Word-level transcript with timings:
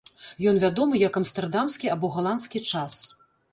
Ён 0.51 0.55
вядомы 0.63 1.01
як 1.01 1.19
амстэрдамскі 1.21 1.93
або 1.99 2.11
галандскі 2.17 2.65
час. 2.71 3.01